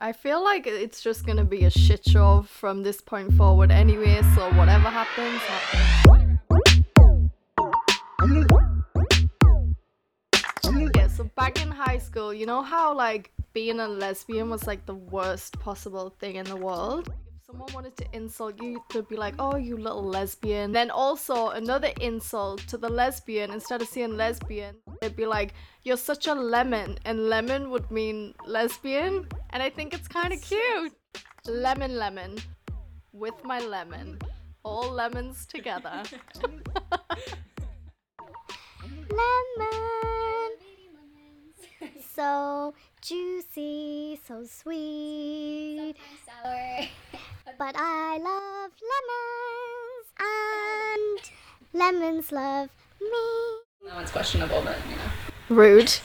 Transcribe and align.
I 0.00 0.12
feel 0.12 0.44
like 0.44 0.68
it's 0.68 1.00
just 1.00 1.26
gonna 1.26 1.44
be 1.44 1.64
a 1.64 1.70
shit 1.70 2.04
show 2.06 2.42
from 2.42 2.84
this 2.84 3.00
point 3.00 3.32
forward 3.32 3.72
anyway, 3.72 4.22
so 4.36 4.48
whatever 4.52 4.88
happens, 4.88 5.40
happens. 5.40 6.38
Yeah, 10.94 11.08
so 11.08 11.24
back 11.34 11.60
in 11.60 11.68
high 11.68 11.98
school, 11.98 12.32
you 12.32 12.46
know 12.46 12.62
how 12.62 12.94
like 12.94 13.32
being 13.52 13.80
a 13.80 13.88
lesbian 13.88 14.48
was 14.50 14.68
like 14.68 14.86
the 14.86 14.94
worst 14.94 15.58
possible 15.58 16.14
thing 16.20 16.36
in 16.36 16.44
the 16.44 16.54
world? 16.54 17.08
If 17.08 17.46
someone 17.46 17.68
wanted 17.74 17.96
to 17.96 18.06
insult 18.12 18.62
you, 18.62 18.80
they'd 18.94 19.08
be 19.08 19.16
like, 19.16 19.34
oh, 19.40 19.56
you 19.56 19.76
little 19.76 20.04
lesbian. 20.04 20.70
Then 20.70 20.92
also 20.92 21.48
another 21.48 21.90
insult 22.00 22.60
to 22.68 22.76
the 22.76 22.88
lesbian, 22.88 23.50
instead 23.50 23.82
of 23.82 23.88
saying 23.88 24.16
lesbian, 24.16 24.76
they'd 25.00 25.16
be 25.16 25.26
like, 25.26 25.54
you're 25.82 25.96
such 25.96 26.28
a 26.28 26.34
lemon. 26.34 27.00
And 27.04 27.28
lemon 27.28 27.70
would 27.70 27.90
mean 27.90 28.34
lesbian. 28.46 29.26
And 29.50 29.62
I 29.62 29.70
think 29.70 29.94
it's 29.94 30.08
kind 30.18 30.32
of 30.32 30.40
cute. 30.40 30.92
Lemon, 31.46 31.96
lemon. 31.96 32.38
With 33.12 33.42
my 33.44 33.60
lemon. 33.60 34.18
All 34.64 34.90
lemons 34.90 35.46
together. 35.46 36.02
Lemon, 39.10 40.50
so 42.14 42.74
juicy, 43.00 44.20
so 44.26 44.44
sweet. 44.44 45.94
Sour. 46.26 46.80
But 47.58 47.74
I 47.76 48.18
love 48.18 48.70
lemons, 48.92 50.06
and 50.20 51.20
lemons 51.72 52.30
love 52.30 52.68
me. 53.00 53.88
That 53.88 53.94
one's 53.96 54.10
questionable, 54.10 54.60
but 54.62 54.76
you 54.88 54.96
know. 54.96 55.10
Rude. 55.62 55.98